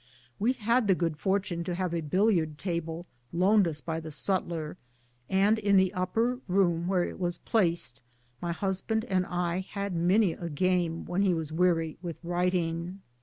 [0.39, 4.75] We had the good fortune to have a billiard table loaned us by the sutler,
[5.29, 8.01] and in the upper room where it was placed,
[8.41, 13.01] my husband and I had many a game when he was weary with writing.